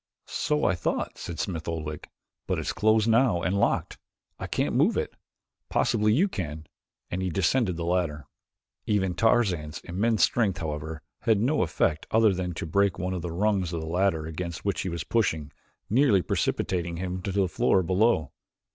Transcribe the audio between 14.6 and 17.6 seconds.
which he was pushing, nearly precipitating him to the